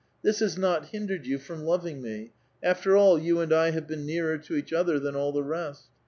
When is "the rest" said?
5.31-5.89